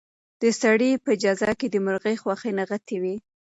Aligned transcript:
د 0.41 0.43
سړي 0.61 0.91
په 1.05 1.11
جزا 1.23 1.51
کې 1.59 1.67
د 1.69 1.75
مرغۍ 1.85 2.15
خوښي 2.21 2.51
نغښتې 2.57 2.97
وه. 3.01 3.15